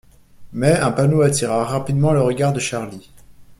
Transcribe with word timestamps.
Mais 0.51 0.75
un 0.79 0.91
panneau 0.91 1.21
attira 1.21 1.63
rapidement 1.63 2.11
le 2.11 2.23
regard 2.23 2.53
de 2.53 2.59
Charlie. 2.59 3.11